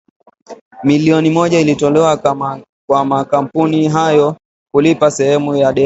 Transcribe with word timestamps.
Milioni 0.83 1.29
moja 1.29 1.59
ilitolewa 1.59 2.17
kwa 2.87 3.05
makampuni 3.05 3.87
hayo 3.87 4.35
kulipa 4.73 5.11
sehemu 5.11 5.55
ya 5.55 5.73
deni 5.73 5.75
hilo 5.75 5.79